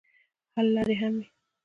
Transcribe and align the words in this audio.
حل 0.53 0.67
لارې 0.75 0.95
هم 1.01 1.13
وي. 1.19 1.27